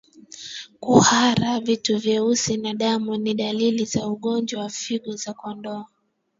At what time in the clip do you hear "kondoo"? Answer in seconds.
5.33-5.85